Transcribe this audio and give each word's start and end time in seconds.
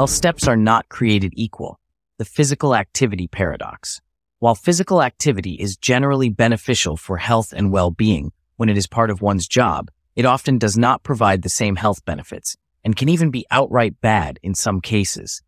While 0.00 0.06
steps 0.06 0.48
are 0.48 0.56
not 0.56 0.88
created 0.88 1.34
equal, 1.36 1.78
the 2.16 2.24
physical 2.24 2.74
activity 2.74 3.26
paradox. 3.26 4.00
While 4.38 4.54
physical 4.54 5.02
activity 5.02 5.56
is 5.56 5.76
generally 5.76 6.30
beneficial 6.30 6.96
for 6.96 7.18
health 7.18 7.52
and 7.54 7.70
well-being 7.70 8.32
when 8.56 8.70
it 8.70 8.78
is 8.78 8.86
part 8.86 9.10
of 9.10 9.20
one's 9.20 9.46
job, 9.46 9.90
it 10.16 10.24
often 10.24 10.56
does 10.56 10.78
not 10.78 11.02
provide 11.02 11.42
the 11.42 11.50
same 11.50 11.76
health 11.76 12.02
benefits 12.06 12.56
and 12.82 12.96
can 12.96 13.10
even 13.10 13.30
be 13.30 13.44
outright 13.50 14.00
bad 14.00 14.38
in 14.42 14.54
some 14.54 14.80
cases. 14.80 15.42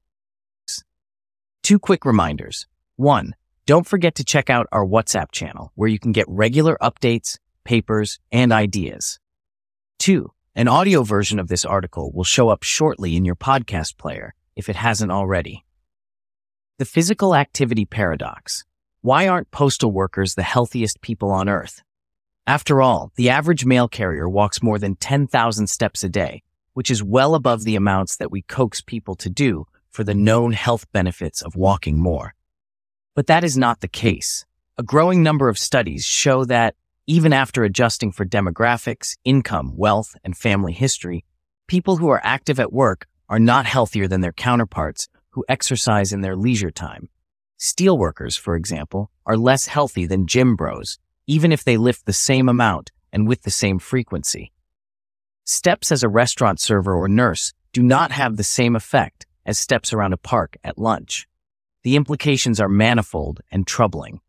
Two 1.62 1.78
quick 1.78 2.04
reminders. 2.04 2.66
One, 2.96 3.34
don't 3.64 3.86
forget 3.86 4.16
to 4.16 4.22
check 4.22 4.50
out 4.50 4.66
our 4.70 4.84
WhatsApp 4.84 5.32
channel 5.32 5.72
where 5.76 5.88
you 5.88 5.98
can 5.98 6.12
get 6.12 6.28
regular 6.28 6.76
updates, 6.82 7.38
papers, 7.64 8.18
and 8.30 8.52
ideas. 8.52 9.18
Two, 9.98 10.34
an 10.54 10.68
audio 10.68 11.04
version 11.04 11.38
of 11.38 11.48
this 11.48 11.64
article 11.64 12.12
will 12.12 12.22
show 12.22 12.50
up 12.50 12.62
shortly 12.62 13.16
in 13.16 13.24
your 13.24 13.34
podcast 13.34 13.96
player 13.96 14.34
if 14.56 14.68
it 14.68 14.76
hasn't 14.76 15.12
already. 15.12 15.64
The 16.78 16.84
physical 16.84 17.34
activity 17.34 17.84
paradox. 17.84 18.64
Why 19.02 19.28
aren't 19.28 19.50
postal 19.50 19.92
workers 19.92 20.34
the 20.34 20.42
healthiest 20.42 21.00
people 21.00 21.30
on 21.30 21.48
earth? 21.48 21.82
After 22.46 22.82
all, 22.82 23.12
the 23.16 23.30
average 23.30 23.64
mail 23.64 23.88
carrier 23.88 24.28
walks 24.28 24.62
more 24.62 24.78
than 24.78 24.96
10,000 24.96 25.66
steps 25.68 26.02
a 26.02 26.08
day, 26.08 26.42
which 26.74 26.90
is 26.90 27.02
well 27.02 27.34
above 27.34 27.64
the 27.64 27.76
amounts 27.76 28.16
that 28.16 28.30
we 28.30 28.42
coax 28.42 28.80
people 28.80 29.14
to 29.16 29.30
do 29.30 29.66
for 29.90 30.04
the 30.04 30.14
known 30.14 30.52
health 30.52 30.90
benefits 30.92 31.42
of 31.42 31.54
walking 31.54 31.98
more. 31.98 32.34
But 33.14 33.26
that 33.26 33.44
is 33.44 33.56
not 33.56 33.80
the 33.80 33.88
case. 33.88 34.46
A 34.78 34.82
growing 34.82 35.22
number 35.22 35.48
of 35.48 35.58
studies 35.58 36.04
show 36.04 36.44
that 36.46 36.74
even 37.06 37.32
after 37.32 37.62
adjusting 37.62 38.10
for 38.10 38.24
demographics, 38.24 39.16
income, 39.24 39.76
wealth, 39.76 40.16
and 40.24 40.36
family 40.36 40.72
history, 40.72 41.24
people 41.66 41.96
who 41.96 42.08
are 42.08 42.20
active 42.24 42.58
at 42.58 42.72
work 42.72 43.06
are 43.32 43.38
not 43.38 43.64
healthier 43.64 44.06
than 44.06 44.20
their 44.20 44.30
counterparts 44.30 45.08
who 45.30 45.42
exercise 45.48 46.12
in 46.12 46.20
their 46.20 46.36
leisure 46.36 46.70
time. 46.70 47.08
Steelworkers, 47.58 48.38
for 48.38 48.56
example, 48.56 49.10
are 49.24 49.38
less 49.38 49.68
healthy 49.68 50.04
than 50.04 50.26
gym 50.26 50.54
bros, 50.54 50.98
even 51.26 51.50
if 51.50 51.64
they 51.64 51.78
lift 51.78 52.04
the 52.04 52.12
same 52.12 52.46
amount 52.46 52.90
and 53.10 53.26
with 53.26 53.40
the 53.40 53.50
same 53.50 53.78
frequency. 53.78 54.52
Steps 55.44 55.90
as 55.90 56.02
a 56.02 56.10
restaurant 56.10 56.60
server 56.60 56.94
or 56.94 57.08
nurse 57.08 57.54
do 57.72 57.82
not 57.82 58.10
have 58.10 58.36
the 58.36 58.44
same 58.44 58.76
effect 58.76 59.24
as 59.46 59.58
steps 59.58 59.94
around 59.94 60.12
a 60.12 60.18
park 60.18 60.58
at 60.62 60.76
lunch. 60.76 61.26
The 61.84 61.96
implications 61.96 62.60
are 62.60 62.68
manifold 62.68 63.40
and 63.50 63.66
troubling. 63.66 64.20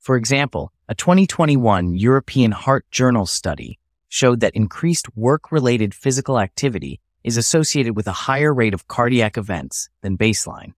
For 0.00 0.16
example, 0.16 0.70
a 0.86 0.94
2021 0.94 1.94
European 1.94 2.52
Heart 2.52 2.90
Journal 2.90 3.24
study 3.24 3.78
showed 4.10 4.40
that 4.40 4.54
increased 4.54 5.16
work-related 5.16 5.94
physical 5.94 6.38
activity 6.38 7.00
is 7.24 7.36
associated 7.36 7.96
with 7.96 8.06
a 8.06 8.12
higher 8.12 8.54
rate 8.54 8.74
of 8.74 8.86
cardiac 8.86 9.36
events 9.36 9.88
than 10.02 10.16
baseline. 10.16 10.74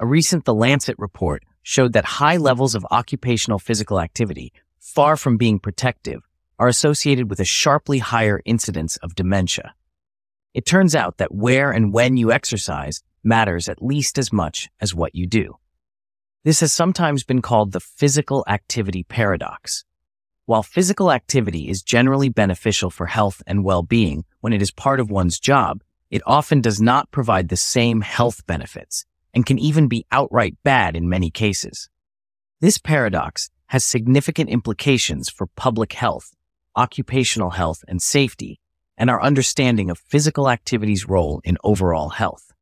A 0.00 0.06
recent 0.06 0.44
The 0.44 0.54
Lancet 0.54 0.96
report 0.98 1.42
showed 1.62 1.92
that 1.92 2.04
high 2.04 2.36
levels 2.36 2.74
of 2.74 2.86
occupational 2.90 3.58
physical 3.58 4.00
activity, 4.00 4.52
far 4.78 5.16
from 5.16 5.36
being 5.36 5.58
protective, 5.58 6.22
are 6.58 6.68
associated 6.68 7.28
with 7.28 7.40
a 7.40 7.44
sharply 7.44 7.98
higher 7.98 8.40
incidence 8.44 8.96
of 8.98 9.14
dementia. 9.14 9.74
It 10.54 10.64
turns 10.64 10.94
out 10.94 11.18
that 11.18 11.34
where 11.34 11.70
and 11.70 11.92
when 11.92 12.16
you 12.16 12.32
exercise 12.32 13.02
matters 13.22 13.68
at 13.68 13.82
least 13.82 14.18
as 14.18 14.32
much 14.32 14.68
as 14.80 14.94
what 14.94 15.14
you 15.14 15.26
do. 15.26 15.58
This 16.44 16.60
has 16.60 16.72
sometimes 16.72 17.24
been 17.24 17.42
called 17.42 17.72
the 17.72 17.80
physical 17.80 18.44
activity 18.48 19.02
paradox. 19.02 19.84
While 20.46 20.62
physical 20.62 21.12
activity 21.12 21.68
is 21.68 21.82
generally 21.82 22.30
beneficial 22.30 22.88
for 22.90 23.06
health 23.06 23.42
and 23.46 23.64
well-being 23.64 24.24
when 24.40 24.52
it 24.52 24.62
is 24.62 24.70
part 24.70 24.98
of 24.98 25.10
one's 25.10 25.38
job, 25.38 25.82
it 26.10 26.22
often 26.26 26.60
does 26.60 26.80
not 26.80 27.10
provide 27.10 27.48
the 27.48 27.56
same 27.56 28.00
health 28.00 28.46
benefits 28.46 29.04
and 29.34 29.46
can 29.46 29.58
even 29.58 29.88
be 29.88 30.06
outright 30.10 30.56
bad 30.62 30.96
in 30.96 31.08
many 31.08 31.30
cases. 31.30 31.88
This 32.60 32.78
paradox 32.78 33.50
has 33.66 33.84
significant 33.84 34.48
implications 34.48 35.28
for 35.28 35.46
public 35.46 35.92
health, 35.92 36.34
occupational 36.74 37.50
health 37.50 37.84
and 37.86 38.00
safety, 38.00 38.58
and 38.96 39.10
our 39.10 39.22
understanding 39.22 39.90
of 39.90 39.98
physical 39.98 40.48
activity's 40.48 41.08
role 41.08 41.40
in 41.44 41.58
overall 41.62 42.08
health. 42.08 42.52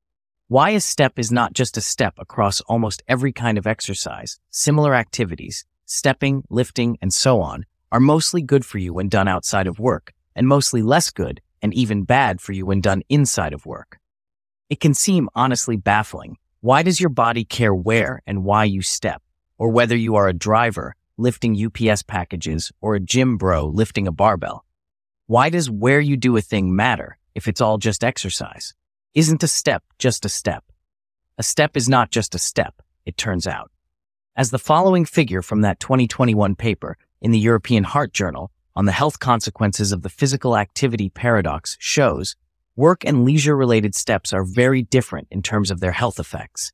Why 0.48 0.70
a 0.70 0.80
step 0.80 1.18
is 1.18 1.32
not 1.32 1.54
just 1.54 1.76
a 1.76 1.80
step 1.80 2.14
across 2.18 2.60
almost 2.62 3.02
every 3.08 3.32
kind 3.32 3.58
of 3.58 3.66
exercise, 3.66 4.38
similar 4.50 4.94
activities, 4.94 5.64
stepping, 5.86 6.44
lifting, 6.50 6.98
and 7.00 7.12
so 7.12 7.40
on, 7.40 7.64
are 7.90 8.00
mostly 8.00 8.42
good 8.42 8.64
for 8.64 8.78
you 8.78 8.92
when 8.92 9.08
done 9.08 9.28
outside 9.28 9.66
of 9.66 9.78
work, 9.78 10.12
and 10.34 10.46
mostly 10.46 10.82
less 10.82 11.10
good 11.10 11.40
and 11.66 11.74
even 11.74 12.04
bad 12.04 12.40
for 12.40 12.52
you 12.52 12.64
when 12.64 12.80
done 12.80 13.02
inside 13.08 13.52
of 13.52 13.66
work. 13.66 13.98
It 14.70 14.78
can 14.78 14.94
seem 14.94 15.28
honestly 15.34 15.76
baffling. 15.76 16.36
Why 16.60 16.84
does 16.84 17.00
your 17.00 17.10
body 17.10 17.44
care 17.44 17.74
where 17.74 18.22
and 18.24 18.44
why 18.44 18.62
you 18.66 18.82
step? 18.82 19.20
Or 19.58 19.68
whether 19.70 19.96
you 19.96 20.14
are 20.14 20.28
a 20.28 20.32
driver 20.32 20.94
lifting 21.18 21.60
UPS 21.60 22.04
packages 22.04 22.70
or 22.80 22.94
a 22.94 23.00
gym 23.00 23.36
bro 23.36 23.66
lifting 23.66 24.06
a 24.06 24.12
barbell? 24.12 24.64
Why 25.26 25.50
does 25.50 25.68
where 25.68 25.98
you 25.98 26.16
do 26.16 26.36
a 26.36 26.40
thing 26.40 26.76
matter 26.76 27.18
if 27.34 27.48
it's 27.48 27.60
all 27.60 27.78
just 27.78 28.04
exercise? 28.04 28.72
Isn't 29.12 29.42
a 29.42 29.48
step 29.48 29.82
just 29.98 30.24
a 30.24 30.28
step? 30.28 30.62
A 31.36 31.42
step 31.42 31.76
is 31.76 31.88
not 31.88 32.12
just 32.12 32.36
a 32.36 32.38
step, 32.38 32.80
it 33.04 33.16
turns 33.16 33.48
out. 33.48 33.72
As 34.36 34.50
the 34.50 34.60
following 34.60 35.04
figure 35.04 35.42
from 35.42 35.62
that 35.62 35.80
2021 35.80 36.54
paper 36.54 36.96
in 37.20 37.32
the 37.32 37.40
European 37.40 37.82
Heart 37.82 38.12
Journal 38.12 38.52
on 38.76 38.84
the 38.84 38.92
health 38.92 39.18
consequences 39.18 39.90
of 39.90 40.02
the 40.02 40.10
physical 40.10 40.56
activity 40.56 41.08
paradox 41.08 41.76
shows, 41.80 42.36
work 42.76 43.04
and 43.06 43.24
leisure 43.24 43.56
related 43.56 43.94
steps 43.94 44.34
are 44.34 44.44
very 44.44 44.82
different 44.82 45.26
in 45.30 45.42
terms 45.42 45.70
of 45.70 45.80
their 45.80 45.92
health 45.92 46.20
effects. 46.20 46.72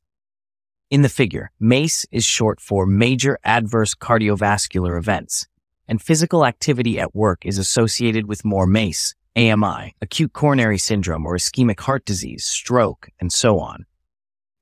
In 0.90 1.02
the 1.02 1.08
figure, 1.08 1.52
MACE 1.60 2.04
is 2.10 2.24
short 2.24 2.60
for 2.60 2.84
Major 2.84 3.38
Adverse 3.44 3.94
Cardiovascular 3.94 4.98
Events, 4.98 5.46
and 5.86 6.02
physical 6.02 6.44
activity 6.44 6.98
at 6.98 7.14
work 7.14 7.46
is 7.46 7.56
associated 7.56 8.26
with 8.26 8.44
more 8.44 8.66
MACE, 8.66 9.14
AMI, 9.36 9.94
acute 10.02 10.32
coronary 10.32 10.78
syndrome 10.78 11.24
or 11.24 11.36
ischemic 11.36 11.80
heart 11.80 12.04
disease, 12.04 12.44
stroke, 12.44 13.08
and 13.20 13.32
so 13.32 13.60
on. 13.60 13.86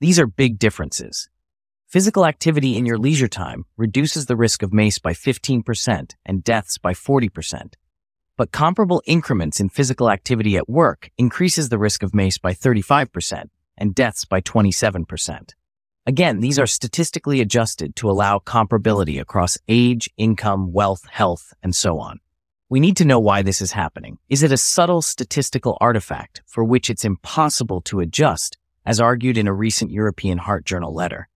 These 0.00 0.20
are 0.20 0.26
big 0.26 0.58
differences. 0.58 1.28
Physical 1.90 2.24
activity 2.24 2.76
in 2.76 2.86
your 2.86 2.98
leisure 2.98 3.26
time 3.26 3.64
reduces 3.76 4.26
the 4.26 4.36
risk 4.36 4.62
of 4.62 4.72
MACE 4.72 5.00
by 5.00 5.12
15% 5.12 6.14
and 6.24 6.44
deaths 6.44 6.78
by 6.78 6.92
40%. 6.92 7.74
But 8.36 8.52
comparable 8.52 9.02
increments 9.06 9.58
in 9.58 9.70
physical 9.70 10.08
activity 10.08 10.56
at 10.56 10.68
work 10.68 11.10
increases 11.18 11.68
the 11.68 11.80
risk 11.80 12.04
of 12.04 12.14
MACE 12.14 12.38
by 12.38 12.52
35% 12.52 13.46
and 13.76 13.92
deaths 13.92 14.24
by 14.24 14.40
27%. 14.40 15.54
Again, 16.06 16.38
these 16.38 16.60
are 16.60 16.66
statistically 16.68 17.40
adjusted 17.40 17.96
to 17.96 18.08
allow 18.08 18.38
comparability 18.38 19.20
across 19.20 19.58
age, 19.66 20.08
income, 20.16 20.72
wealth, 20.72 21.02
health, 21.10 21.52
and 21.60 21.74
so 21.74 21.98
on. 21.98 22.20
We 22.68 22.78
need 22.78 22.96
to 22.98 23.04
know 23.04 23.18
why 23.18 23.42
this 23.42 23.60
is 23.60 23.72
happening. 23.72 24.18
Is 24.28 24.44
it 24.44 24.52
a 24.52 24.56
subtle 24.56 25.02
statistical 25.02 25.76
artifact 25.80 26.42
for 26.46 26.62
which 26.62 26.88
it's 26.88 27.04
impossible 27.04 27.80
to 27.86 27.98
adjust, 27.98 28.58
as 28.86 29.00
argued 29.00 29.36
in 29.36 29.48
a 29.48 29.52
recent 29.52 29.90
European 29.90 30.38
Heart 30.38 30.64
Journal 30.66 30.94
letter? 30.94 31.26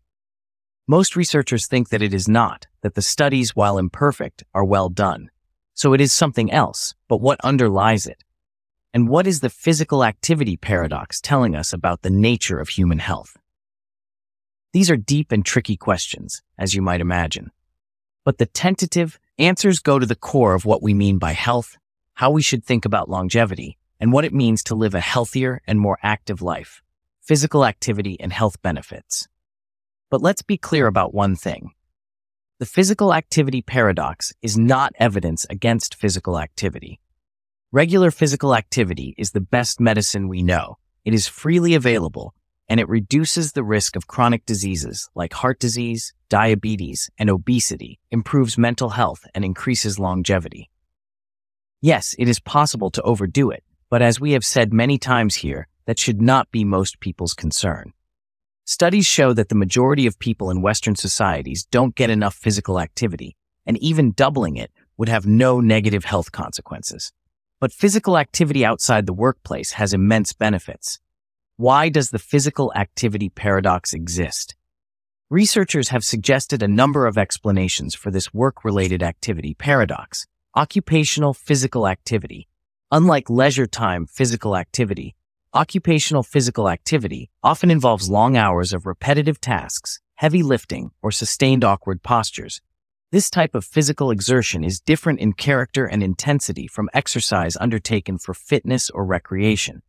Most 0.87 1.17
researchers 1.17 1.67
think 1.67 1.89
that 1.89 2.03
it 2.03 2.12
is 2.12 2.28
not, 2.28 2.67
that 2.83 2.95
the 2.95 3.03
studies, 3.03 3.56
while 3.56 3.78
imperfect, 3.78 4.45
are 4.55 4.65
well 4.65 4.89
done. 4.89 5.31
So 5.75 5.93
it 5.93 6.00
is 6.00 6.12
something 6.12 6.50
else, 6.53 6.95
but 7.09 7.21
what 7.21 7.41
underlies 7.43 8.06
it? 8.06 8.22
And 8.93 9.09
what 9.09 9.27
is 9.27 9.41
the 9.41 9.50
physical 9.50 10.05
activity 10.05 10.56
paradox 10.56 11.21
telling 11.21 11.56
us 11.56 11.72
about 11.72 12.03
the 12.03 12.11
nature 12.11 12.61
of 12.61 12.69
human 12.69 12.99
health? 12.99 13.37
These 14.72 14.91
are 14.91 14.97
deep 14.97 15.33
and 15.33 15.45
tricky 15.45 15.77
questions, 15.77 16.43
as 16.59 16.75
you 16.75 16.83
might 16.83 17.01
imagine. 17.01 17.51
But 18.25 18.39
the 18.39 18.47
tentative, 18.47 19.19
Answers 19.39 19.81
go 19.81 19.99
to 19.99 20.06
the 20.06 20.15
core 20.15 20.55
of 20.55 20.65
what 20.65 20.81
we 20.81 20.95
mean 20.95 21.19
by 21.19 21.33
health, 21.33 21.77
how 22.15 22.31
we 22.31 22.41
should 22.41 22.65
think 22.65 22.84
about 22.84 23.09
longevity, 23.09 23.77
and 23.98 24.13
what 24.13 24.25
it 24.25 24.33
means 24.33 24.63
to 24.65 24.77
live 24.77 24.95
a 24.95 25.01
healthier 25.01 25.60
and 25.66 25.81
more 25.81 25.98
active 26.04 26.41
life, 26.41 26.83
physical 27.21 27.65
activity 27.65 28.16
and 28.21 28.33
health 28.33 28.63
benefits. 28.63 29.27
But 30.15 30.22
let's 30.22 30.43
be 30.43 30.57
clear 30.57 30.87
about 30.87 31.13
one 31.13 31.34
thing. 31.34 31.72
The 32.61 32.66
physical 32.66 33.13
activity 33.13 33.63
paradox 33.63 34.33
is 34.43 34.57
not 34.57 34.93
evidence 34.97 35.45
against 35.51 35.97
physical 35.97 36.39
activity. 36.39 37.01
Regular 37.72 38.13
physical 38.13 38.55
activity 38.55 39.16
is 39.19 39.33
the 39.33 39.41
best 39.41 39.81
medicine 39.81 40.28
we 40.28 40.41
know. 40.41 40.78
It 41.05 41.15
is 41.15 41.27
freely 41.27 41.75
available 41.75 42.33
and 42.69 42.78
it 42.78 42.89
reduces 42.89 43.51
the 43.51 43.65
risk 43.65 43.97
of 43.97 44.07
chronic 44.07 44.47
diseases 44.47 45.11
like 45.16 45.33
heart 45.33 45.59
disease, 45.59 46.15
diabetes, 46.28 47.10
and 47.19 47.28
obesity, 47.28 47.99
improves 48.13 48.57
mental 48.57 48.91
health, 48.91 49.27
and 49.34 49.45
increases 49.45 49.99
longevity. 49.99 50.71
Yes, 51.81 52.15
it 52.21 52.28
is 52.28 52.39
possible 52.39 52.93
to 52.93 53.03
overdo 53.03 53.51
it, 53.51 53.65
but 53.91 54.01
as 54.01 54.21
we 54.21 54.31
have 54.31 54.45
said 54.45 54.72
many 54.72 54.97
times 54.97 55.34
here, 55.34 55.67
that 55.87 55.99
should 55.99 56.22
not 56.22 56.53
be 56.53 56.65
most 56.65 57.01
people's 57.01 57.34
concern. 57.34 57.93
Studies 58.66 59.05
show 59.05 59.34
that 59.34 59.51
the 59.51 59.55
majority 59.55 60.07
of 60.07 60.19
people 60.19 60.51
in 60.51 60.63
Western 60.63 60.97
societies 60.97 61.66
don't 61.71 61.95
get 61.95 62.09
enough 62.09 62.34
physical 62.34 62.81
activity, 62.81 63.37
and 63.66 63.77
even 63.77 64.13
doubling 64.13 64.57
it 64.57 64.71
would 64.97 65.11
have 65.11 65.27
no 65.27 65.61
negative 65.61 66.07
health 66.07 66.33
consequences. 66.33 67.13
But 67.61 67.75
physical 67.75 68.16
activity 68.16 68.65
outside 68.65 69.05
the 69.05 69.13
workplace 69.13 69.72
has 69.72 69.93
immense 69.93 70.33
benefits. 70.33 70.99
Why 71.59 71.91
does 71.91 72.09
the 72.09 72.19
physical 72.19 72.72
activity 72.75 73.28
paradox 73.28 73.93
exist? 73.93 74.55
Researchers 75.28 75.91
have 75.91 76.03
suggested 76.03 76.63
a 76.63 76.69
number 76.69 77.07
of 77.07 77.19
explanations 77.19 77.95
for 77.95 78.10
this 78.10 78.33
work-related 78.33 79.03
activity 79.03 79.53
paradox. 79.53 80.27
Occupational 80.57 81.34
physical 81.34 81.87
activity. 81.87 82.49
Unlike 82.91 83.28
leisure 83.28 83.67
time 83.67 84.07
physical 84.07 84.57
activity, 84.57 85.17
occupational 85.54 86.24
physical 86.24 86.68
activity 86.68 87.30
often 87.42 87.71
involves 87.71 88.10
long 88.10 88.36
hours 88.36 88.72
of 88.72 88.86
repetitive 88.86 89.41
tasks, 89.41 90.01
heavy 90.16 90.42
lifting, 90.42 90.91
or 91.01 91.12
sustained 91.12 91.62
awkward 91.62 92.03
postures. 92.03 92.60
This 93.12 93.30
type 93.30 93.54
of 93.54 93.65
physical 93.65 94.10
exertion 94.10 94.65
is 94.65 94.80
different 94.80 95.21
in 95.21 95.33
character 95.33 95.86
and 95.86 96.03
intensity 96.03 96.66
from 96.66 96.91
exercise 96.92 97.56
undertaken 97.60 98.18
for 98.18 98.34
fitness 98.34 98.91
or 98.91 99.04
recreation. 99.04 99.83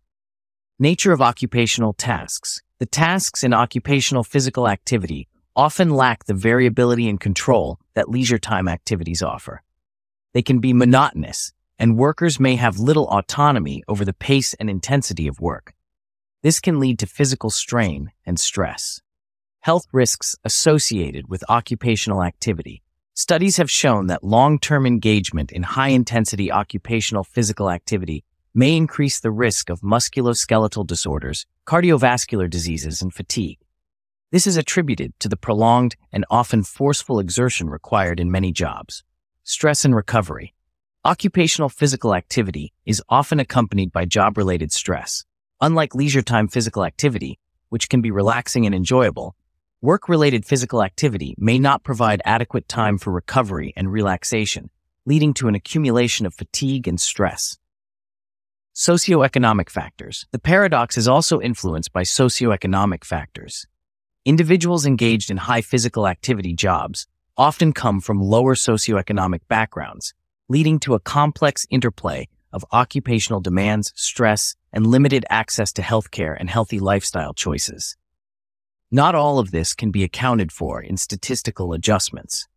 Nature 0.77 1.11
of 1.11 1.21
occupational 1.21 1.93
tasks. 1.93 2.61
The 2.77 2.85
tasks 2.85 3.43
in 3.43 3.53
occupational 3.53 4.23
physical 4.23 4.67
activity 4.67 5.27
often 5.55 5.89
lack 5.89 6.25
the 6.25 6.35
variability 6.35 7.09
and 7.09 7.19
control 7.19 7.79
that 7.95 8.09
leisure 8.09 8.37
time 8.37 8.67
activities 8.67 9.23
offer. 9.23 9.63
They 10.33 10.43
can 10.43 10.59
be 10.59 10.73
monotonous, 10.73 11.53
and 11.77 11.97
workers 11.97 12.39
may 12.39 12.55
have 12.55 12.79
little 12.79 13.07
autonomy 13.07 13.83
over 13.87 14.05
the 14.05 14.13
pace 14.13 14.53
and 14.55 14.69
intensity 14.69 15.27
of 15.27 15.39
work. 15.39 15.73
This 16.41 16.59
can 16.59 16.79
lead 16.79 16.99
to 16.99 17.07
physical 17.07 17.49
strain 17.49 18.11
and 18.25 18.39
stress. 18.39 19.01
Health 19.61 19.87
risks 19.91 20.35
associated 20.43 21.27
with 21.27 21.43
occupational 21.49 22.23
activity. 22.23 22.81
Studies 23.13 23.57
have 23.57 23.71
shown 23.71 24.07
that 24.07 24.23
long-term 24.23 24.85
engagement 24.85 25.51
in 25.51 25.63
high-intensity 25.63 26.51
occupational 26.51 27.23
physical 27.23 27.69
activity 27.69 28.23
may 28.53 28.75
increase 28.75 29.19
the 29.19 29.31
risk 29.31 29.69
of 29.69 29.81
musculoskeletal 29.81 30.87
disorders, 30.87 31.45
cardiovascular 31.65 32.49
diseases, 32.49 33.01
and 33.01 33.13
fatigue. 33.13 33.59
This 34.31 34.47
is 34.47 34.57
attributed 34.57 35.13
to 35.19 35.29
the 35.29 35.37
prolonged 35.37 35.95
and 36.11 36.25
often 36.29 36.63
forceful 36.63 37.19
exertion 37.19 37.69
required 37.69 38.19
in 38.19 38.31
many 38.31 38.51
jobs. 38.51 39.03
Stress 39.43 39.85
and 39.85 39.95
recovery. 39.95 40.54
Occupational 41.05 41.69
physical 41.69 42.15
activity 42.15 42.73
is 42.83 42.99
often 43.09 43.39
accompanied 43.39 43.91
by 43.91 44.05
job-related 44.05 44.71
stress. 44.71 45.23
Unlike 45.61 45.93
leisure 45.93 46.23
time 46.23 46.47
physical 46.47 46.83
activity, 46.83 47.37
which 47.69 47.89
can 47.89 48.01
be 48.01 48.09
relaxing 48.09 48.65
and 48.65 48.73
enjoyable, 48.73 49.35
work-related 49.81 50.47
physical 50.47 50.81
activity 50.81 51.35
may 51.37 51.59
not 51.59 51.83
provide 51.83 52.23
adequate 52.25 52.67
time 52.67 52.97
for 52.97 53.11
recovery 53.11 53.71
and 53.77 53.91
relaxation, 53.91 54.71
leading 55.05 55.31
to 55.35 55.47
an 55.47 55.53
accumulation 55.53 56.25
of 56.25 56.33
fatigue 56.33 56.87
and 56.87 56.99
stress. 56.99 57.59
Socioeconomic 58.75 59.69
factors. 59.69 60.25
The 60.31 60.39
paradox 60.39 60.97
is 60.97 61.07
also 61.07 61.39
influenced 61.39 61.93
by 61.93 62.01
socioeconomic 62.01 63.03
factors. 63.03 63.67
Individuals 64.25 64.87
engaged 64.87 65.29
in 65.29 65.37
high 65.37 65.61
physical 65.61 66.07
activity 66.07 66.55
jobs 66.55 67.05
often 67.37 67.73
come 67.73 68.01
from 68.01 68.19
lower 68.19 68.55
socioeconomic 68.55 69.41
backgrounds, 69.47 70.15
leading 70.47 70.79
to 70.79 70.93
a 70.93 70.99
complex 70.99 71.65
interplay 71.69 72.27
of 72.53 72.65
occupational 72.71 73.41
demands, 73.41 73.91
stress, 73.95 74.55
and 74.71 74.87
limited 74.87 75.25
access 75.29 75.73
to 75.73 75.81
healthcare 75.81 76.35
and 76.39 76.49
healthy 76.49 76.79
lifestyle 76.79 77.33
choices. 77.33 77.97
Not 78.91 79.15
all 79.15 79.39
of 79.39 79.51
this 79.51 79.73
can 79.73 79.91
be 79.91 80.03
accounted 80.03 80.51
for 80.51 80.81
in 80.81 80.97
statistical 80.97 81.73
adjustments. 81.73 82.47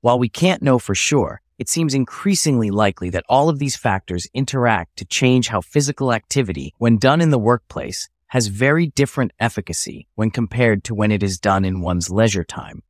While 0.00 0.18
we 0.18 0.28
can't 0.28 0.62
know 0.62 0.78
for 0.78 0.94
sure, 0.94 1.42
it 1.58 1.68
seems 1.68 1.92
increasingly 1.92 2.70
likely 2.70 3.10
that 3.10 3.26
all 3.28 3.50
of 3.50 3.58
these 3.58 3.76
factors 3.76 4.26
interact 4.32 4.96
to 4.96 5.04
change 5.04 5.48
how 5.48 5.60
physical 5.60 6.12
activity, 6.12 6.72
when 6.78 6.96
done 6.96 7.20
in 7.20 7.30
the 7.30 7.38
workplace, 7.38 8.08
has 8.28 8.46
very 8.46 8.86
different 8.86 9.32
efficacy 9.38 10.06
when 10.14 10.30
compared 10.30 10.84
to 10.84 10.94
when 10.94 11.12
it 11.12 11.22
is 11.22 11.38
done 11.38 11.64
in 11.66 11.82
one's 11.82 12.08
leisure 12.08 12.44
time. 12.44 12.82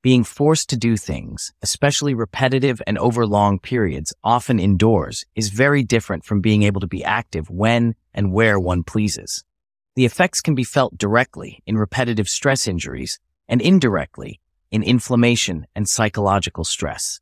Being 0.00 0.22
forced 0.22 0.68
to 0.70 0.76
do 0.76 0.96
things, 0.96 1.52
especially 1.60 2.14
repetitive 2.14 2.80
and 2.86 2.96
over 2.98 3.26
long 3.26 3.58
periods, 3.58 4.14
often 4.22 4.60
indoors, 4.60 5.26
is 5.34 5.48
very 5.48 5.82
different 5.82 6.24
from 6.24 6.40
being 6.40 6.62
able 6.62 6.80
to 6.80 6.86
be 6.86 7.02
active 7.02 7.50
when 7.50 7.96
and 8.14 8.32
where 8.32 8.60
one 8.60 8.84
pleases. 8.84 9.42
The 9.96 10.04
effects 10.04 10.40
can 10.40 10.54
be 10.54 10.62
felt 10.62 10.96
directly 10.96 11.64
in 11.66 11.76
repetitive 11.76 12.28
stress 12.28 12.68
injuries 12.68 13.18
and 13.48 13.60
indirectly 13.60 14.40
in 14.70 14.84
inflammation 14.84 15.66
and 15.74 15.88
psychological 15.88 16.62
stress. 16.62 17.20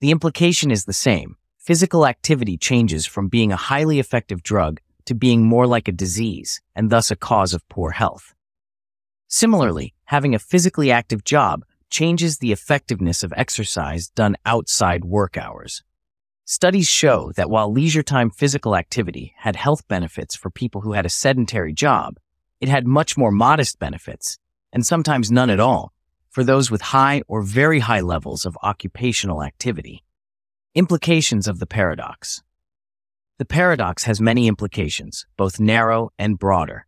The 0.00 0.10
implication 0.10 0.72
is 0.72 0.86
the 0.86 0.92
same. 0.92 1.36
Physical 1.58 2.06
activity 2.06 2.56
changes 2.56 3.06
from 3.06 3.28
being 3.28 3.52
a 3.52 3.56
highly 3.56 4.00
effective 4.00 4.42
drug 4.42 4.80
to 5.04 5.14
being 5.14 5.44
more 5.44 5.66
like 5.68 5.86
a 5.86 5.92
disease 5.92 6.60
and 6.74 6.90
thus 6.90 7.12
a 7.12 7.16
cause 7.16 7.54
of 7.54 7.68
poor 7.68 7.92
health. 7.92 8.34
Similarly, 9.28 9.94
having 10.06 10.34
a 10.34 10.40
physically 10.40 10.90
active 10.90 11.22
job 11.22 11.64
changes 11.90 12.38
the 12.38 12.52
effectiveness 12.52 13.22
of 13.22 13.32
exercise 13.36 14.08
done 14.08 14.36
outside 14.46 15.04
work 15.04 15.36
hours. 15.36 15.82
Studies 16.44 16.88
show 16.88 17.32
that 17.36 17.50
while 17.50 17.70
leisure 17.70 18.02
time 18.02 18.30
physical 18.30 18.74
activity 18.74 19.34
had 19.38 19.56
health 19.56 19.86
benefits 19.86 20.34
for 20.34 20.50
people 20.50 20.80
who 20.80 20.92
had 20.94 21.06
a 21.06 21.10
sedentary 21.10 21.72
job, 21.72 22.18
it 22.60 22.68
had 22.68 22.86
much 22.86 23.16
more 23.16 23.30
modest 23.30 23.78
benefits, 23.78 24.38
and 24.72 24.84
sometimes 24.84 25.30
none 25.30 25.50
at 25.50 25.60
all, 25.60 25.92
for 26.28 26.42
those 26.42 26.70
with 26.70 26.80
high 26.80 27.22
or 27.28 27.42
very 27.42 27.80
high 27.80 28.00
levels 28.00 28.44
of 28.44 28.58
occupational 28.62 29.42
activity. 29.42 30.04
Implications 30.74 31.48
of 31.48 31.58
the 31.58 31.66
paradox. 31.66 32.42
The 33.38 33.44
paradox 33.44 34.04
has 34.04 34.20
many 34.20 34.46
implications, 34.48 35.26
both 35.36 35.58
narrow 35.58 36.10
and 36.18 36.38
broader. 36.38 36.86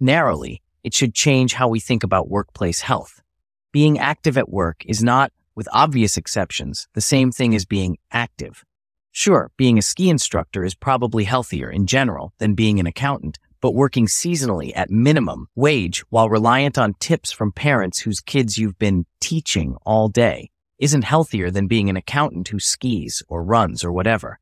Narrowly, 0.00 0.62
it 0.82 0.94
should 0.94 1.14
change 1.14 1.54
how 1.54 1.68
we 1.68 1.80
think 1.80 2.02
about 2.02 2.30
workplace 2.30 2.80
health. 2.80 3.22
Being 3.70 3.98
active 3.98 4.38
at 4.38 4.48
work 4.48 4.82
is 4.86 5.02
not, 5.02 5.30
with 5.54 5.68
obvious 5.74 6.16
exceptions, 6.16 6.88
the 6.94 7.02
same 7.02 7.30
thing 7.30 7.54
as 7.54 7.66
being 7.66 7.98
active. 8.10 8.64
Sure, 9.12 9.50
being 9.58 9.76
a 9.76 9.82
ski 9.82 10.08
instructor 10.08 10.64
is 10.64 10.74
probably 10.74 11.24
healthier 11.24 11.70
in 11.70 11.86
general 11.86 12.32
than 12.38 12.54
being 12.54 12.80
an 12.80 12.86
accountant, 12.86 13.38
but 13.60 13.74
working 13.74 14.06
seasonally 14.06 14.72
at 14.74 14.90
minimum 14.90 15.48
wage 15.54 16.02
while 16.08 16.30
reliant 16.30 16.78
on 16.78 16.94
tips 16.94 17.30
from 17.30 17.52
parents 17.52 17.98
whose 17.98 18.20
kids 18.20 18.56
you've 18.56 18.78
been 18.78 19.04
teaching 19.20 19.76
all 19.84 20.08
day 20.08 20.48
isn't 20.78 21.04
healthier 21.04 21.50
than 21.50 21.66
being 21.66 21.90
an 21.90 21.96
accountant 21.96 22.48
who 22.48 22.58
skis 22.58 23.22
or 23.28 23.44
runs 23.44 23.84
or 23.84 23.92
whatever. 23.92 24.38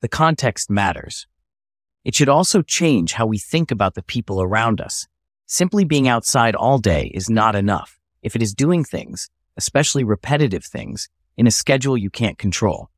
The 0.00 0.08
context 0.08 0.68
matters. 0.68 1.28
It 2.04 2.16
should 2.16 2.28
also 2.28 2.60
change 2.60 3.12
how 3.12 3.26
we 3.26 3.38
think 3.38 3.70
about 3.70 3.94
the 3.94 4.02
people 4.02 4.42
around 4.42 4.80
us. 4.80 5.06
Simply 5.46 5.84
being 5.84 6.08
outside 6.08 6.56
all 6.56 6.78
day 6.78 7.12
is 7.14 7.30
not 7.30 7.54
enough 7.54 8.00
if 8.24 8.34
it 8.34 8.42
is 8.42 8.54
doing 8.54 8.82
things, 8.82 9.28
especially 9.56 10.02
repetitive 10.02 10.64
things, 10.64 11.08
in 11.36 11.46
a 11.46 11.52
schedule 11.52 11.96
you 11.96 12.10
can't 12.10 12.38
control. 12.38 12.90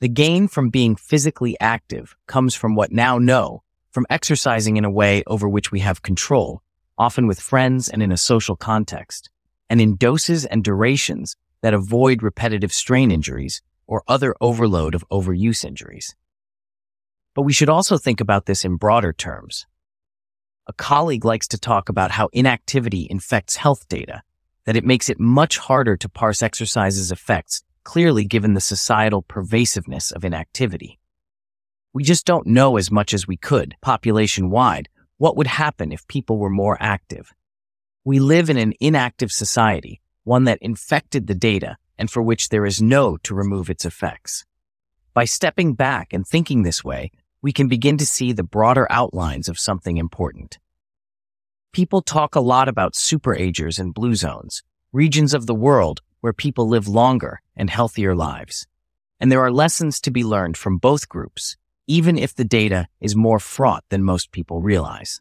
The 0.00 0.08
gain 0.08 0.48
from 0.48 0.70
being 0.70 0.96
physically 0.96 1.56
active 1.60 2.16
comes 2.26 2.54
from 2.54 2.74
what 2.74 2.92
now 2.92 3.18
know, 3.18 3.62
from 3.90 4.06
exercising 4.10 4.76
in 4.76 4.84
a 4.84 4.90
way 4.90 5.22
over 5.26 5.48
which 5.48 5.70
we 5.70 5.80
have 5.80 6.02
control, 6.02 6.62
often 6.96 7.26
with 7.26 7.40
friends 7.40 7.88
and 7.88 8.02
in 8.02 8.12
a 8.12 8.16
social 8.16 8.56
context, 8.56 9.30
and 9.68 9.80
in 9.80 9.96
doses 9.96 10.44
and 10.44 10.62
durations 10.62 11.36
that 11.62 11.74
avoid 11.74 12.22
repetitive 12.22 12.72
strain 12.72 13.10
injuries 13.10 13.62
or 13.86 14.02
other 14.06 14.34
overload 14.40 14.94
of 14.94 15.08
overuse 15.10 15.64
injuries. 15.64 16.14
But 17.34 17.42
we 17.42 17.52
should 17.52 17.68
also 17.68 17.98
think 17.98 18.20
about 18.20 18.46
this 18.46 18.64
in 18.64 18.76
broader 18.76 19.12
terms. 19.12 19.66
A 20.66 20.72
colleague 20.72 21.24
likes 21.24 21.48
to 21.48 21.58
talk 21.58 21.88
about 21.88 22.12
how 22.12 22.28
inactivity 22.32 23.06
infects 23.10 23.56
health 23.56 23.88
data, 23.88 24.22
that 24.66 24.76
it 24.76 24.84
makes 24.84 25.08
it 25.08 25.20
much 25.20 25.58
harder 25.58 25.96
to 25.96 26.08
parse 26.08 26.42
exercise's 26.42 27.12
effects 27.12 27.62
clearly 27.84 28.24
given 28.24 28.54
the 28.54 28.60
societal 28.60 29.22
pervasiveness 29.22 30.10
of 30.10 30.24
inactivity. 30.24 30.98
We 31.92 32.02
just 32.02 32.26
don't 32.26 32.46
know 32.46 32.76
as 32.76 32.90
much 32.90 33.14
as 33.14 33.28
we 33.28 33.36
could, 33.36 33.76
population 33.80 34.50
wide, 34.50 34.88
what 35.18 35.36
would 35.36 35.46
happen 35.46 35.92
if 35.92 36.08
people 36.08 36.38
were 36.38 36.50
more 36.50 36.76
active. 36.80 37.32
We 38.04 38.18
live 38.18 38.50
in 38.50 38.56
an 38.56 38.72
inactive 38.80 39.30
society, 39.30 40.00
one 40.24 40.44
that 40.44 40.58
infected 40.60 41.26
the 41.26 41.34
data 41.34 41.76
and 41.96 42.10
for 42.10 42.22
which 42.22 42.48
there 42.48 42.66
is 42.66 42.82
no 42.82 43.16
to 43.18 43.34
remove 43.34 43.70
its 43.70 43.84
effects. 43.84 44.44
By 45.12 45.26
stepping 45.26 45.74
back 45.74 46.12
and 46.12 46.26
thinking 46.26 46.62
this 46.62 46.82
way, 46.82 47.12
we 47.40 47.52
can 47.52 47.68
begin 47.68 47.96
to 47.98 48.06
see 48.06 48.32
the 48.32 48.42
broader 48.42 48.90
outlines 48.90 49.48
of 49.48 49.60
something 49.60 49.96
important. 49.96 50.58
People 51.74 52.02
talk 52.02 52.36
a 52.36 52.40
lot 52.40 52.68
about 52.68 52.94
superagers 52.94 53.80
and 53.80 53.92
blue 53.92 54.14
zones, 54.14 54.62
regions 54.92 55.34
of 55.34 55.46
the 55.46 55.56
world 55.56 56.02
where 56.20 56.32
people 56.32 56.68
live 56.68 56.86
longer 56.86 57.42
and 57.56 57.68
healthier 57.68 58.14
lives. 58.14 58.68
And 59.18 59.32
there 59.32 59.40
are 59.40 59.50
lessons 59.50 60.00
to 60.02 60.12
be 60.12 60.22
learned 60.22 60.56
from 60.56 60.78
both 60.78 61.08
groups, 61.08 61.56
even 61.88 62.16
if 62.16 62.32
the 62.32 62.44
data 62.44 62.86
is 63.00 63.16
more 63.16 63.40
fraught 63.40 63.82
than 63.88 64.04
most 64.04 64.30
people 64.30 64.62
realize. 64.62 65.20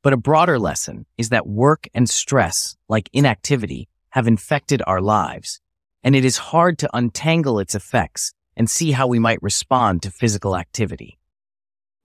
But 0.00 0.12
a 0.12 0.16
broader 0.16 0.60
lesson 0.60 1.06
is 1.18 1.30
that 1.30 1.44
work 1.44 1.88
and 1.92 2.08
stress, 2.08 2.76
like 2.88 3.10
inactivity, 3.12 3.88
have 4.10 4.28
infected 4.28 4.80
our 4.86 5.00
lives, 5.00 5.60
and 6.04 6.14
it 6.14 6.24
is 6.24 6.36
hard 6.36 6.78
to 6.78 6.96
untangle 6.96 7.58
its 7.58 7.74
effects 7.74 8.32
and 8.56 8.70
see 8.70 8.92
how 8.92 9.08
we 9.08 9.18
might 9.18 9.42
respond 9.42 10.04
to 10.04 10.12
physical 10.12 10.56
activity. 10.56 11.18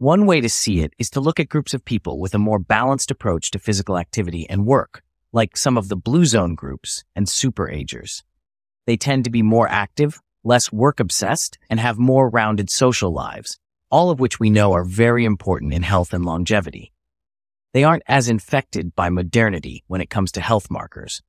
One 0.02 0.26
way 0.26 0.40
to 0.40 0.48
see 0.48 0.80
it 0.80 0.94
is 0.98 1.10
to 1.10 1.20
look 1.20 1.42
at 1.42 1.50
groups 1.50 1.74
of 1.74 1.84
people 1.84 2.22
with 2.22 2.34
a 2.34 2.40
more 2.40 2.58
balanced 2.58 3.12
approach 3.12 3.52
to 3.52 3.60
physical 3.60 3.98
activity 3.98 4.50
and 4.50 4.66
work, 4.66 5.04
like 5.34 5.58
some 5.58 5.78
of 5.78 5.90
the 5.90 5.98
blue 5.98 6.24
zone 6.24 6.56
groups 6.56 7.04
and 7.18 7.28
superagers. 7.28 8.24
They 8.88 8.96
tend 8.96 9.26
to 9.26 9.30
be 9.30 9.42
more 9.42 9.68
active, 9.68 10.22
less 10.42 10.72
work 10.72 11.02
obsessed, 11.02 11.58
and 11.70 11.82
have 11.82 12.00
more 12.00 12.30
rounded 12.30 12.70
social 12.70 13.12
lives, 13.12 13.60
all 13.92 14.10
of 14.10 14.22
which 14.22 14.40
we 14.40 14.50
know 14.50 14.72
are 14.72 14.86
very 14.86 15.26
important 15.26 15.74
in 15.74 15.84
health 15.84 16.14
and 16.14 16.24
longevity. 16.24 16.94
They 17.74 17.84
aren't 17.84 18.04
as 18.08 18.30
infected 18.30 18.96
by 18.96 19.10
modernity 19.10 19.84
when 19.88 20.00
it 20.00 20.10
comes 20.10 20.32
to 20.32 20.42
health 20.42 20.72
markers. 20.72 21.22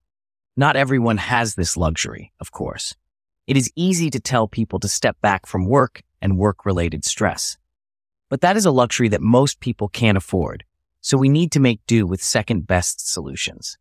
Not 0.56 0.76
everyone 0.76 1.16
has 1.16 1.56
this 1.56 1.76
luxury, 1.76 2.32
of 2.38 2.52
course. 2.52 2.94
It 3.48 3.56
is 3.56 3.72
easy 3.74 4.10
to 4.10 4.20
tell 4.20 4.46
people 4.46 4.78
to 4.78 4.86
step 4.86 5.20
back 5.20 5.46
from 5.46 5.66
work 5.66 6.04
and 6.22 6.38
work 6.38 6.64
related 6.64 7.04
stress. 7.04 7.56
But 8.30 8.40
that 8.40 8.56
is 8.56 8.64
a 8.64 8.70
luxury 8.70 9.08
that 9.08 9.20
most 9.20 9.60
people 9.60 9.88
can't 9.88 10.16
afford, 10.16 10.64
so 11.02 11.18
we 11.18 11.28
need 11.28 11.52
to 11.52 11.60
make 11.60 11.84
do 11.86 12.06
with 12.06 12.22
second 12.22 12.66
best 12.66 13.12
solutions. 13.12 13.76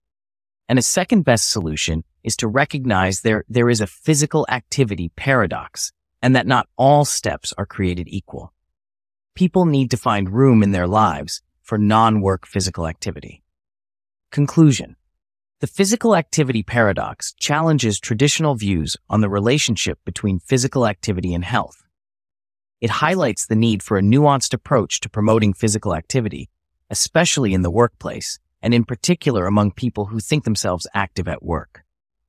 And 0.68 0.77
a 0.77 0.82
second 0.82 1.24
best 1.24 1.50
solution 1.50 2.03
is 2.24 2.36
to 2.38 2.48
recognize 2.48 3.22
there, 3.22 3.46
there 3.48 3.70
is 3.70 3.79
a 3.79 3.88
physical 3.88 4.46
activity 4.50 5.12
paradox 5.15 5.91
and 6.22 6.36
that 6.36 6.48
not 6.48 6.68
all 6.77 7.06
steps 7.06 7.53
are 7.58 7.65
created 7.65 8.08
equal. 8.10 8.51
People 9.36 9.65
need 9.65 9.91
to 9.91 9.98
find 9.98 10.34
room 10.34 10.62
in 10.63 10.72
their 10.72 10.88
lives 10.88 11.41
for 11.62 11.77
non-work 11.77 12.46
physical 12.46 12.88
activity. 12.88 13.44
Conclusion. 14.32 14.96
The 15.60 15.68
physical 15.68 16.15
activity 16.15 16.63
paradox 16.63 17.34
challenges 17.34 18.00
traditional 18.00 18.56
views 18.56 18.98
on 19.10 19.22
the 19.22 19.29
relationship 19.29 20.00
between 20.06 20.39
physical 20.39 20.88
activity 20.88 21.34
and 21.34 21.44
health. 21.44 21.84
It 22.82 22.90
highlights 22.90 23.46
the 23.46 23.58
need 23.58 23.84
for 23.84 23.98
a 23.98 24.02
nuanced 24.02 24.54
approach 24.54 25.02
to 25.02 25.10
promoting 25.10 25.54
physical 25.54 25.94
activity, 25.94 26.50
especially 26.90 27.54
in 27.54 27.62
the 27.62 27.70
workplace, 27.70 28.40
and 28.62 28.74
in 28.74 28.86
particular 28.86 29.46
among 29.48 29.72
people 29.72 30.06
who 30.06 30.22
think 30.22 30.46
themselves 30.46 30.88
active 30.94 31.28
at 31.28 31.44
work. 31.44 31.84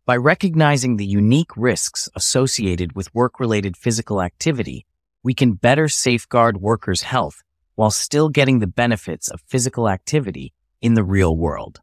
By 0.06 0.16
recognizing 0.16 0.96
the 0.96 1.06
unique 1.06 1.56
risks 1.56 2.08
associated 2.16 2.96
with 2.96 3.14
work-related 3.14 3.76
physical 3.76 4.20
activity, 4.20 4.86
we 5.22 5.34
can 5.34 5.52
better 5.52 5.86
safeguard 5.86 6.60
workers' 6.60 7.02
health 7.02 7.44
while 7.76 7.92
still 7.92 8.28
getting 8.28 8.58
the 8.58 8.66
benefits 8.66 9.28
of 9.28 9.40
physical 9.46 9.88
activity 9.88 10.52
in 10.82 10.94
the 10.94 11.04
real 11.04 11.36
world. 11.36 11.80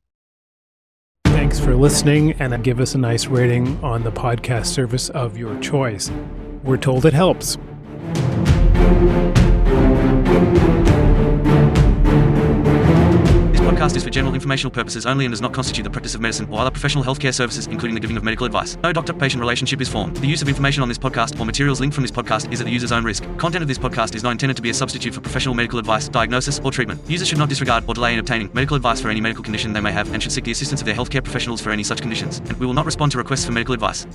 Thanks 1.25 1.57
for 1.57 1.73
listening 1.73 2.33
and 2.33 2.61
give 2.63 2.81
us 2.81 2.95
a 2.95 2.97
nice 2.97 3.27
rating 3.27 3.81
on 3.81 4.03
the 4.03 4.11
podcast 4.11 4.65
service 4.65 5.07
of 5.09 5.37
your 5.37 5.57
choice. 5.61 6.11
We're 6.63 6.77
told 6.77 7.05
it 7.05 7.13
helps 7.13 7.57
podcast 13.87 13.95
is 13.95 14.03
for 14.03 14.09
general 14.09 14.33
informational 14.33 14.71
purposes 14.71 15.05
only 15.05 15.23
and 15.23 15.31
does 15.31 15.41
not 15.41 15.53
constitute 15.53 15.83
the 15.83 15.89
practice 15.89 16.13
of 16.13 16.19
medicine 16.19 16.47
or 16.51 16.59
other 16.59 16.71
professional 16.71 17.03
healthcare 17.03 17.33
services, 17.33 17.67
including 17.67 17.93
the 17.93 17.99
giving 17.99 18.17
of 18.17 18.23
medical 18.23 18.45
advice. 18.45 18.75
No 18.83 18.91
doctor 18.91 19.13
patient 19.13 19.39
relationship 19.39 19.79
is 19.79 19.87
formed. 19.87 20.17
The 20.17 20.27
use 20.27 20.41
of 20.41 20.49
information 20.49 20.81
on 20.83 20.89
this 20.89 20.97
podcast 20.97 21.39
or 21.39 21.45
materials 21.45 21.79
linked 21.79 21.93
from 21.93 22.03
this 22.03 22.11
podcast 22.11 22.51
is 22.51 22.59
at 22.59 22.65
the 22.65 22.71
user's 22.71 22.91
own 22.91 23.03
risk. 23.03 23.23
Content 23.37 23.61
of 23.61 23.67
this 23.67 23.77
podcast 23.77 24.15
is 24.15 24.23
not 24.23 24.31
intended 24.31 24.57
to 24.57 24.61
be 24.61 24.71
a 24.71 24.73
substitute 24.73 25.13
for 25.13 25.21
professional 25.21 25.55
medical 25.55 25.79
advice, 25.79 26.09
diagnosis, 26.09 26.59
or 26.63 26.71
treatment. 26.71 26.99
Users 27.07 27.27
should 27.27 27.37
not 27.37 27.49
disregard 27.49 27.85
or 27.87 27.93
delay 27.93 28.13
in 28.13 28.19
obtaining 28.19 28.49
medical 28.51 28.75
advice 28.75 28.99
for 28.99 29.09
any 29.09 29.21
medical 29.21 29.43
condition 29.43 29.71
they 29.73 29.79
may 29.79 29.91
have 29.91 30.11
and 30.11 30.21
should 30.21 30.31
seek 30.31 30.43
the 30.43 30.51
assistance 30.51 30.81
of 30.81 30.85
their 30.85 30.95
healthcare 30.95 31.23
professionals 31.23 31.61
for 31.61 31.69
any 31.69 31.83
such 31.83 32.01
conditions. 32.01 32.39
And 32.39 32.53
we 32.53 32.65
will 32.65 32.73
not 32.73 32.85
respond 32.85 33.11
to 33.13 33.19
requests 33.19 33.45
for 33.45 33.51
medical 33.51 33.73
advice. 33.73 34.05